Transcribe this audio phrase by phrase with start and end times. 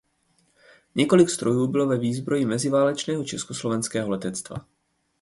[0.95, 4.55] Několik strojů bylo ve výzbroji meziválečného československého letectva.